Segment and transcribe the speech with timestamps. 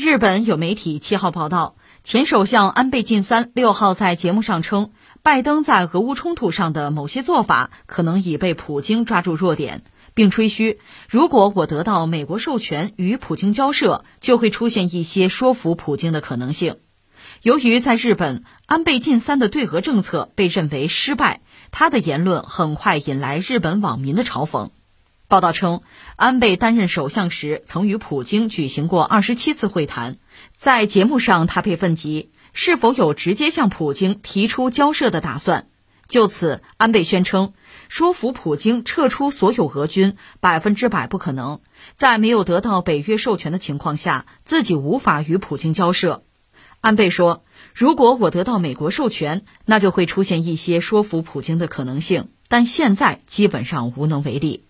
[0.00, 1.74] 日本有媒体七号报道，
[2.04, 4.92] 前首相安倍晋三六号在节目上称，
[5.24, 9.82] 拜登在俄乌冲突上的某些做法可能已被普京抓住弱点，
[10.14, 16.76] 并吹嘘，如果我得到美国授权与普京交涉，就会出现一些说服普京的可能性。
[17.42, 21.40] 由于在日本，安倍晋三的对俄政策被认为失败，
[21.72, 24.70] 他的言论很快引来日本网民的嘲讽。
[25.28, 25.82] 报道称，
[26.16, 30.16] 安倍担任首相时曾与普京举行过二十七次会谈。
[30.54, 35.68] 在节目上，他被问及是否有直接向普京提出交涉的打算。
[36.06, 37.52] 就此，安倍宣称，
[37.90, 41.60] 说服普京撤出所有俄军百分之百不可能。
[41.92, 46.24] 在没有得到北约授权的情况下，自己无法与普京交涉。
[46.80, 54.64] 安倍说：“如果我得到美国授权，那就会出现一些说服普京的可能性，但现在基本上无能为力。”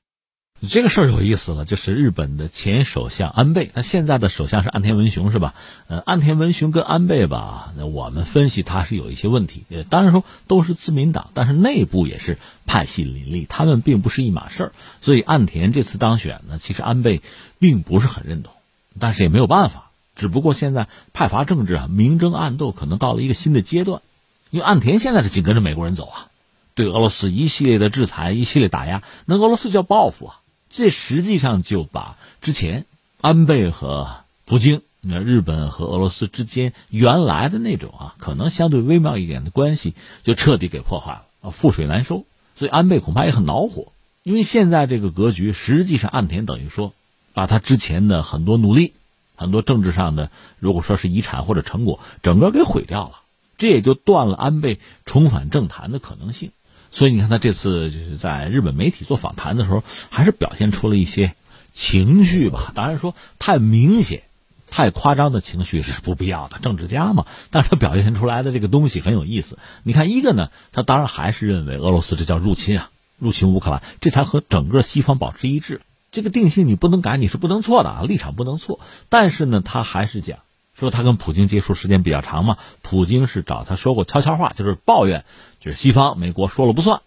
[0.66, 5.54] 这个事儿有意思了，就是日本的前首相安倍，他现在的首相是岸田文雄，是吧？
[5.86, 9.62] 呃，岸田文雄跟安倍吧，我们分析他是有一些问题。
[9.68, 14.72] 呃，当然说都是自民党，但是内部也是派系林立，他们并不是一码事儿。
[15.00, 17.22] 所以岸田这次当选呢，其实安倍
[17.60, 18.52] 并不是很认同，
[18.98, 19.92] 但是也没有办法。
[20.16, 24.02] 只不过现在派阀政治啊，明争暗斗，可能到了一个新的阶段。
[24.50, 26.26] 因为岸田现在是紧跟着美国人走啊，
[26.74, 30.40] 对俄罗斯一系列的制裁，一系列打压，那俄罗斯就要报复啊。
[30.70, 32.86] 这实际上就把之前
[33.20, 42.24] 安倍和普京、那日本和俄罗斯之间原来的那种啊，可能相对微妙一点的关系，就彻底给破坏了啊，覆水难收。
[42.56, 43.92] 所以安倍恐怕也很恼火，
[44.24, 46.92] 因为现在这个格局，实际上岸田等于说，
[47.32, 48.92] 把他之前的很多努力、
[49.36, 53.20] 很多政治上的，如果说是遗产或者成果，整个给毁掉了，
[53.56, 56.50] 这也就断了安倍重返政坛的可能性。
[56.90, 61.34] 所以你看，他这次就是在日本媒体做访谈的时候，还是表现出了一些
[61.72, 62.72] 情绪吧。
[62.74, 64.22] 当然说太明显、
[64.70, 67.26] 太夸张的情绪是不必要的，政治家嘛。
[67.50, 69.58] 但是他表现出来的这个东西很有意思。
[69.82, 75.80] 你看，一个呢，他当然还是认为俄罗斯这叫入侵啊，入侵乌克兰，这才和整个西方保持一致。
[76.10, 78.80] 这个定性你不能改，你是不能错的啊，立场不能错。
[79.08, 80.38] 但是呢，他还是讲。
[80.78, 85.24] 说他跟普京接触时间比较长嘛，普京是找他说过悄悄话，就是抱怨，
[85.60, 87.00] 就是西方美国说了不算，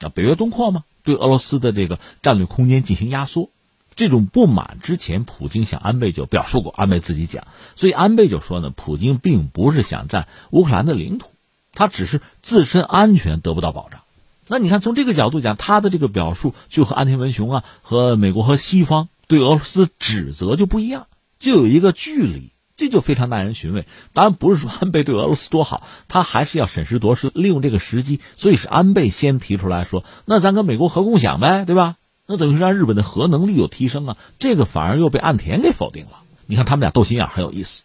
[0.00, 3.50] 啊，北约东扩嘛，对俄罗斯的这个战略空间进行压缩，
[3.94, 7.46] 这种不满之前普京向安倍就表述过，安倍自己讲，
[7.76, 11.28] 所以安倍就说呢，普京并不是想占乌克兰的领土，
[11.72, 14.00] 他只是自身安全得不到保障。
[14.48, 21.06] 那你看从这个角度讲，他的这个表述就和安田文雄啊，和美国和西方对俄罗斯指责就不一样，
[21.38, 22.51] 就有一个距离。
[22.76, 23.86] 这就非常耐人寻味。
[24.12, 28.20] 当然不是说安倍对俄罗斯多好，他还是要审时度势，利用这个时机。
[28.36, 31.96] 所以是安倍先提出来说：“那咱跟美国核共享呗，对吧？
[32.26, 36.22] 那等于让日本的核能力有提升啊。”这个反而又被岸田给否定了。
[36.46, 37.84] 你看他们俩斗心眼很有意思。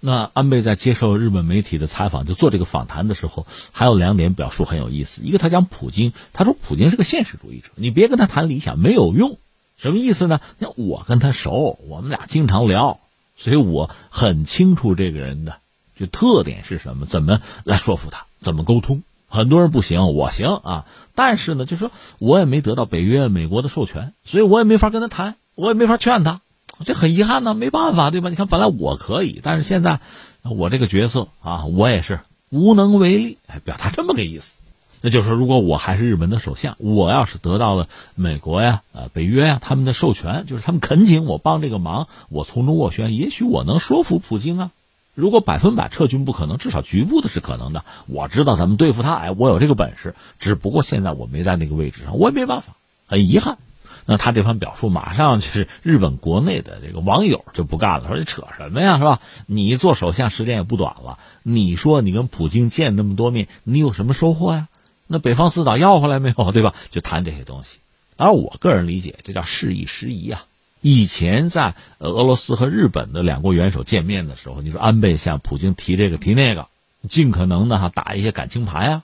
[0.00, 5.22] 那安倍在接受日本媒体的采访，就做这个访谈的时候，还有两点表述很有意思。
[5.24, 9.38] 一个他讲普京，他说普京是个现实主义者，你别跟他谈理想，没有用。
[9.78, 10.40] 什么意思呢？
[10.58, 13.00] 那我跟他熟，我们俩经常聊。
[13.36, 15.58] 所以我很清楚这个人的
[15.96, 19.02] 就特点是什么，怎么来说服他，怎么沟通。
[19.26, 20.86] 很多人不行，我行啊。
[21.14, 26.40] 但是呢，就说我也没得到北约、美国的授权，所以我也没法跟他谈，我也没法劝他。
[26.84, 28.30] 这很遗憾呢，没办法，对吧？
[28.30, 30.00] 你看，本来我可以，但是现在
[30.42, 32.20] 我这个角色啊，我也是
[32.50, 33.38] 无能为力。
[33.64, 34.60] 表达这么个意思。
[35.06, 44.70] 那就是说，如果我还是日本的首相，我要是得到了美国呀、呃北约呀他们的授权，就是他们恳请我帮这个忙，我从中斡旋，也许我能说服普京啊。
[45.14, 47.84] 如果百分百撤军不可能，至少局部的是可能的。
[48.06, 50.14] 我知道怎么对付他，哎，我有这个本事。
[50.38, 52.74] 只不过现在我没在那个位置上，我也没办法，
[53.06, 53.58] 很遗憾。
[54.06, 59.20] 那他这番表述，马上就是日本国内的这个网友就不干了，说这扯什么呀，是吧？
[59.44, 64.68] 你做首相时间也不短了，你说你跟普京见那么多面，你有什么收获呀？
[65.06, 66.52] 那北方四岛要回来没有？
[66.52, 66.74] 对吧？
[66.90, 67.78] 就谈这些东西。
[68.16, 70.46] 而我个人理解，这叫示意时宜啊。
[70.80, 76.68] 以前在俄罗斯和日本的两国元首见面的时候，你说安倍向普京提这个提那个，
[77.08, 79.02] 尽可能的哈打一些感情牌啊，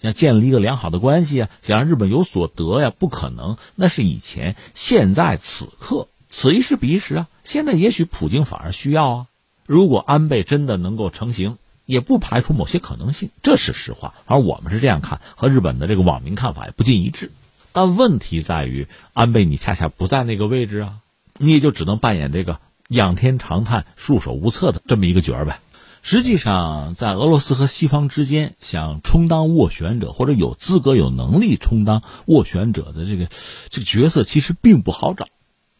[0.00, 3.56] 想建立一个良好的关系啊，想让日本有所得呀，不可能。
[3.74, 7.28] 那是以前，现在此刻，此一时彼一时啊。
[7.44, 9.26] 现在也许普京反而需要啊。
[9.66, 11.58] 如果安倍真的能够成型。
[11.86, 14.14] 也不排除某些可能性，这是实话。
[14.26, 17.30] 而我们是这样看，和日本的这个网民看法也不尽一致。
[17.72, 20.96] 但问题在于，安倍你恰恰不在那个位置啊，
[21.38, 22.58] 你也就只能扮演这个
[22.88, 25.60] 仰天长叹、束手无策的这么一个角儿呗。
[26.02, 33.28] 实际上，在俄罗斯和西方之间，想充当斡旋者或者有资格、有能力充当斡旋者的这个
[33.70, 35.26] 这个角色，其实并不好找。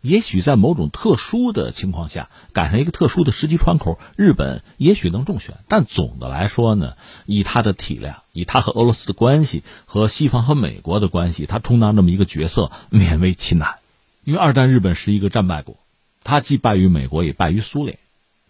[0.03, 5.55] 也许在某种特殊的情况下，赶上一个特殊的时机窗口，日本也许能中选。
[5.69, 13.77] 但总的来说呢，以他的体量，以他和俄罗斯的关系，和西方和美国的关系，他充当这么一个角色，勉为其难。
[14.25, 15.77] 因为二战日本是一个战败国，
[16.25, 17.99] 他既败于美国，也败于苏联。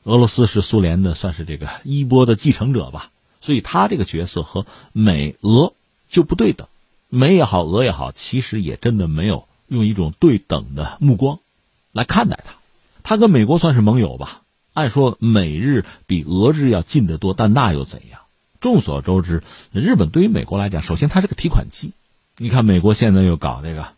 [0.05, 3.11] 俄罗斯是苏联的，算是这个衣钵的继承者吧。
[3.43, 5.75] 所以他这个角色和美俄
[6.09, 6.67] 就不对等。
[7.09, 11.39] 美也好，俄也好，其实也真的没有用一种对等的目光。
[11.93, 12.55] 来看待它，
[13.03, 14.43] 它跟美国算是盟友吧。
[14.73, 18.21] 按说美日比俄日要近得多，但那又怎样？
[18.61, 19.43] 众所周知，
[19.73, 21.93] 日本对于美国来讲，首先它是个提款机。
[22.39, 23.89] 你看，美国现在又搞这个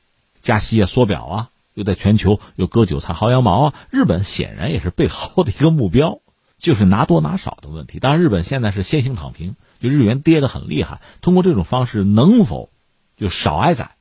[0.42, 3.74] 加息啊、缩表啊，又在全球又割韭菜、薅羊毛啊。
[3.90, 6.20] 日本显然也是被薅的一个目标，
[6.58, 8.00] 就是拿多拿少的问题。
[8.00, 11.00] 当然，日本现在是先行躺平，就日元跌得很厉害。
[11.20, 12.70] 通过这种方式，能否
[13.16, 13.94] 就少挨宰，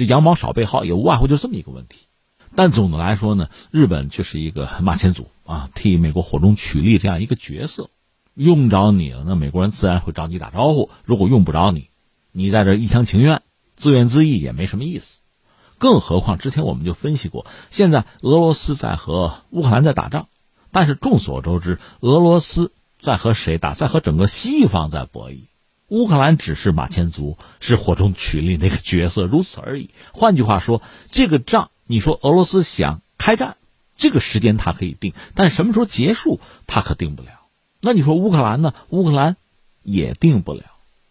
[0.00, 2.06] 这羊毛少被薅，也无外乎就这么一个问题。
[2.54, 7.90] 但总的来说呢，日本却是一个马前卒啊，替美国火中取栗这样一个角色。
[8.32, 11.90] 用着你了，那美国人自然会找你打招呼；如果用不着你，
[12.32, 13.42] 你在这一厢情愿、
[13.76, 15.20] 自怨自艾也没什么意思。
[15.76, 20.28] 更何况之前我们就分析过，现在俄罗斯在和乌克兰在打仗，
[20.72, 23.74] 但是众所周知，俄罗斯在和谁打？
[23.74, 25.49] 在和整个西方在博弈。
[25.90, 29.90] 乌克兰只是马前卒，是火中取栗那个角色，如此而已。
[30.12, 31.70] 换句话说，这个仗。
[31.86, 33.56] 你说俄罗斯想开战，
[33.96, 36.38] 这个时间他可以定，但什么时候结束
[36.68, 37.30] 他可定不了。
[37.80, 38.72] 那你说乌克兰呢？
[38.90, 39.36] 乌克兰
[39.82, 40.62] 也定不了。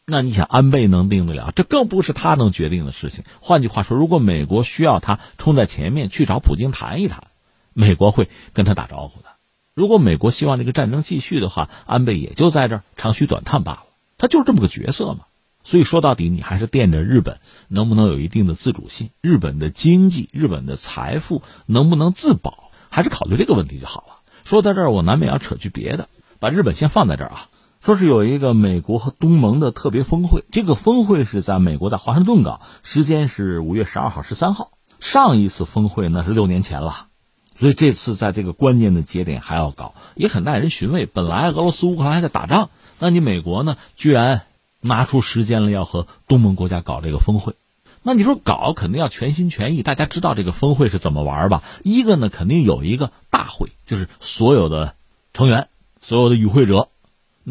[0.05, 1.51] 那你想安倍能定得了？
[1.53, 3.25] 这更不是他能决定的事情。
[3.41, 7.25] 换句话说，如果美国需要他冲在前面去找普京谈一谈，
[7.73, 9.27] 美国会跟他打招呼的。
[9.75, 13.83] 如果美国希望这个战争继续的话，安倍也就在这儿长吁短叹罢了。
[14.19, 15.21] 他就是这么个角色嘛。
[15.63, 24.19] 所以说到底，你还是惦着日本能不能有一定的自主性，日本的经济、日本的财富能不能自保，还是考虑这个问题就好了。
[24.45, 26.07] 说到这儿，我难免要扯去别的，
[26.39, 27.49] 把日本先放在这儿啊。
[27.81, 34.71] 说是有一个美国和东盟的特别峰会，这个峰会是在美国的华盛顿搞，时间是五月十二号、十三号。
[34.99, 37.07] 上一次峰会那是六年前了，
[37.55, 41.05] 所以这次在这个关键的节点还要搞，也很耐人寻味。
[41.05, 42.69] 本来俄罗斯、乌克兰还在打仗，
[42.99, 44.43] 那你美国呢，居然。
[44.81, 47.55] 拿出时间了，要和东盟国家搞这个峰会，
[48.01, 49.83] 那你说搞肯定要全心全意。
[49.83, 51.63] 大家知道这个峰会是怎么玩吧？
[51.83, 54.95] 一个呢，肯定有一个大会，就是所有的
[55.33, 55.67] 成员、
[55.99, 56.87] 所有的与会者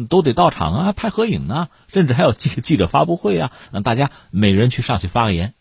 [0.09, 5.53] 都得到场啊，拍合影啊，甚至还有记记者发布会啊，让大家每人去上去发个言，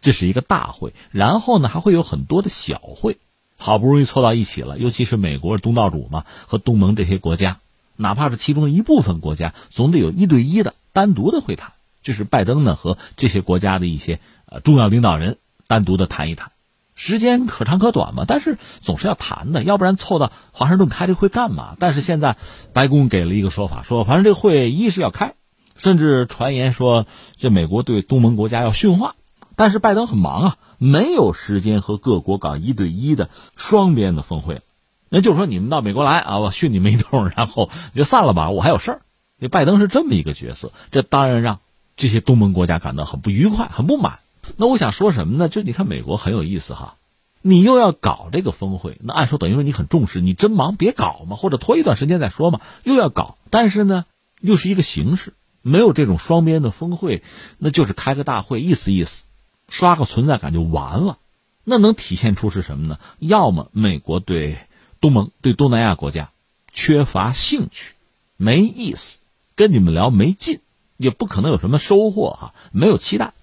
[0.00, 0.94] 这是一个大会。
[1.10, 3.18] 然后呢，还会有很多的小会，
[3.58, 7.58] 好不容易凑到一起了，尤其是美国东道主嘛，和东盟这些国家，
[8.00, 10.74] 哪怕是其中一部分国家，总得有一对一的。
[10.92, 11.70] 单独的会谈，
[12.02, 15.38] 就是拜登呢和这些国家的一些呃重要领导人
[15.68, 16.50] 单独的谈一谈，
[16.96, 21.76] 时间可长可短嘛，但是总是要谈的，要不然凑到华盛顿开这会干嘛？
[21.78, 22.36] 但是现在
[22.72, 25.34] 白宫给了一个说法，说反正这会一是要开，
[25.76, 27.06] 甚至传言说
[27.36, 29.14] 这美国对东盟国家要训话，
[29.54, 34.60] 但是拜登很忙啊，没有时间和各国搞一对一的双边的峰会，
[35.10, 39.02] 那就是说你们到美国来啊，我训你们一通，然后就散了吧，我还有事儿。
[39.40, 41.58] 这拜登是这么一个角色，这当然让
[41.96, 44.20] 这些东盟国家感到很不愉快、很不满。
[44.56, 45.48] 那我想说什么呢？
[45.48, 46.96] 就你看美国很有意思哈，
[47.42, 52.60] 你又要搞这个峰会，那按说等于说你很重视，你真忙别搞嘛，或者拖一段时间再说嘛。
[52.84, 54.04] 又要搞，但是呢，
[54.40, 57.22] 又是一个形式，没有这种双边的峰会，
[57.58, 59.24] 那就是开个大会，意思意思，
[59.68, 61.18] 刷个存在感就完了。
[61.64, 62.98] 那能体现出是什么呢？
[63.18, 64.58] 要么美国对
[65.00, 66.30] 东盟、对东南亚国家
[66.72, 67.94] 缺乏兴趣，
[68.36, 69.18] 没意思。
[69.56, 70.60] 跟你们聊没劲，
[70.96, 73.34] 也不可能有什么收获哈，没有期待。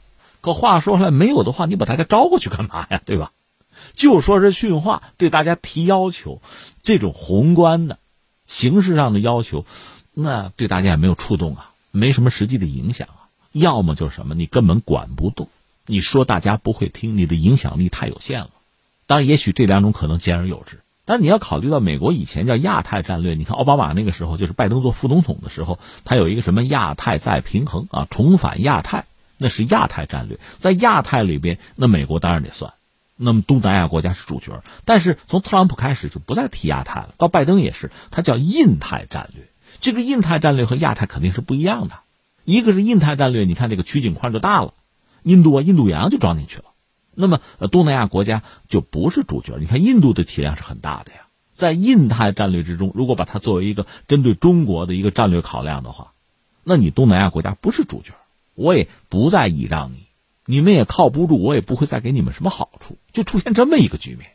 [0.42, 3.02] 可话说回来，没有的话，你把大家招过去干嘛呀？
[3.06, 3.32] 对吧？
[3.94, 6.42] 就说是训话，对大家提要求，
[6.82, 8.00] 这种宏观的、
[8.48, 9.66] 形式上的要求，
[10.14, 13.30] 那对大家也没有触动啊，没什么实际的影响啊。
[13.52, 15.50] 要么就是什么，你根本管不动，
[15.86, 18.50] 你说大家不会听，你的影响力太有限了。
[19.06, 20.80] 当然，也许这两种可能兼而有之。
[21.08, 29.06] 但你要考虑到美国以前叫亚太战略，你看奥巴马那个时候就是拜登做副总统的时候，他有一个什么亚太再平衡啊，重返亚太，
[29.38, 30.38] 那是亚太战略。
[30.58, 32.74] 在亚太里边，那美国当然得算，
[33.16, 34.62] 那么东南亚国家是主角。
[34.84, 39.48] 但是从特朗普开始就不再提亚太了，到拜登也是，他叫印太战略。
[39.80, 42.00] 这个印太战略和亚太肯定是不一样的，
[42.44, 44.74] 一个是印太战略，你看这个取景框就大了，
[45.24, 46.66] 印度啊、印度洋就装进去了。
[47.20, 49.58] 那么，东南亚国家就不是主角。
[49.60, 56.14] 你看，印度的体量是很大的呀，在印太战略之中，如果把它作为一个针对中国的一个战略考量的话，
[56.64, 58.14] 那你东南亚国家不是主角，
[58.54, 60.06] 我也不再倚仗你，
[60.46, 64.30] 你们也靠不住，我也不会再给你们什么好处，就出现这么一个局面。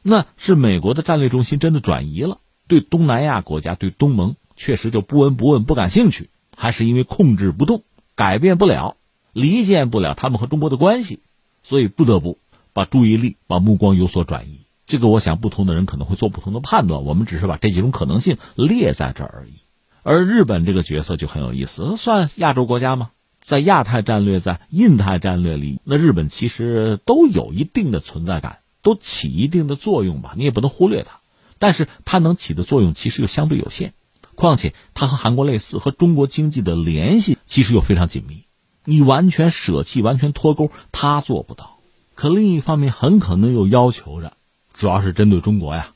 [0.00, 7.82] 那是美国的战略中心真的转移了，对东南亚国家、对东盟确实就不闻不问、不感兴趣，还是因为控制不动、
[8.14, 8.96] 改变不了、
[9.34, 11.20] 离间不了他们和中国的关系，
[11.62, 12.38] 所以不得不
[12.72, 14.66] 把注意力、把目光有所转移。
[14.86, 17.04] 这个，我想不同的人可能会做不同的判断。
[17.04, 19.54] 我们只是把这几种可能性列在这儿而已。
[20.02, 23.10] 而日本这个角色就很有意思，算亚洲国家吗？
[23.40, 28.58] 在亚太战略、在印太战略里，那日本其实都有一定的存在感。
[28.84, 31.20] 都起一定的作用吧，你也不能忽略它，
[31.60, 33.94] 但是它能起的作用其实又相对有限。
[34.34, 38.42] 况且它和韩国类似，和中国经济的联系其实又非常紧密，
[38.84, 41.78] 你完全舍弃、完全脱钩，他做不到。
[42.14, 44.32] 可另一方面，很可能又要求着，
[44.74, 45.88] 主要是针对中国呀，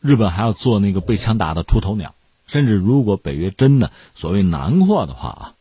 [0.00, 2.14] 日本还要做那个被枪打的出头鸟，
[2.46, 5.54] 甚至如果北约真的所谓南扩的话啊，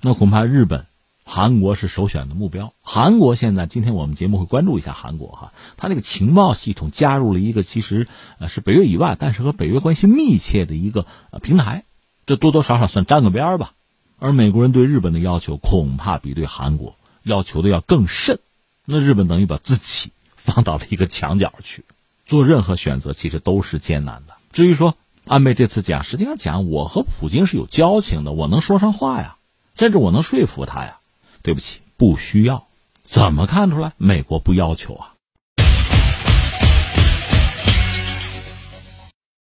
[0.00, 0.86] 那恐怕日本。
[1.30, 2.72] 韩国是首选的目标。
[2.80, 8.08] 韩国现在，今天我们节目会关注一下韩国哈，它那个情报系统加入了一个其实
[8.38, 11.84] 呃是北约以外，但是和北约关系密切的一个呃平台，
[12.24, 13.72] 这多多少少算沾个边儿吧。
[14.18, 18.38] 而美国人对日本的要求恐怕比对韩国要求的要更甚，
[18.84, 21.84] 那日本等于把自己 放到了一个墙角去，
[22.26, 24.34] 做任何选择其实都是艰难的。
[24.52, 24.96] 至于说
[25.26, 29.36] 安倍这次讲，实际上讲我和普京是有交情的，我能说上话呀，
[29.76, 30.98] 甚至我能说服他呀。
[31.40, 32.66] 对不起，不需要。
[33.04, 33.92] 怎么看出来？
[33.96, 35.14] 美国不要求啊。